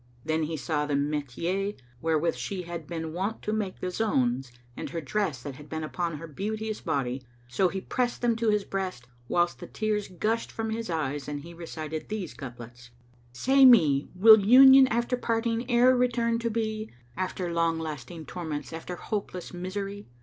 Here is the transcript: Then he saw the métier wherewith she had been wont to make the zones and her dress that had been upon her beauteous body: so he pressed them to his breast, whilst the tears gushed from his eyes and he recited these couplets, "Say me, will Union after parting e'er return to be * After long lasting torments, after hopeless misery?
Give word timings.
Then 0.25 0.41
he 0.41 0.57
saw 0.57 0.87
the 0.87 0.95
métier 0.95 1.77
wherewith 2.01 2.33
she 2.33 2.63
had 2.63 2.87
been 2.87 3.13
wont 3.13 3.43
to 3.43 3.53
make 3.53 3.81
the 3.81 3.91
zones 3.91 4.51
and 4.75 4.89
her 4.89 4.99
dress 4.99 5.43
that 5.43 5.57
had 5.57 5.69
been 5.69 5.83
upon 5.83 6.17
her 6.17 6.25
beauteous 6.25 6.81
body: 6.81 7.21
so 7.47 7.69
he 7.69 7.81
pressed 7.81 8.23
them 8.23 8.35
to 8.37 8.49
his 8.49 8.63
breast, 8.63 9.05
whilst 9.27 9.59
the 9.59 9.67
tears 9.67 10.07
gushed 10.07 10.51
from 10.51 10.71
his 10.71 10.89
eyes 10.89 11.27
and 11.27 11.41
he 11.41 11.53
recited 11.53 12.09
these 12.09 12.33
couplets, 12.33 12.89
"Say 13.31 13.63
me, 13.63 14.09
will 14.15 14.39
Union 14.39 14.87
after 14.87 15.15
parting 15.15 15.69
e'er 15.69 15.95
return 15.95 16.39
to 16.39 16.49
be 16.49 16.89
* 17.03 17.15
After 17.15 17.53
long 17.53 17.77
lasting 17.77 18.25
torments, 18.25 18.73
after 18.73 18.95
hopeless 18.95 19.53
misery? 19.53 20.07